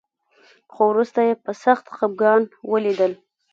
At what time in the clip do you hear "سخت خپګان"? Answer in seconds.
1.63-2.41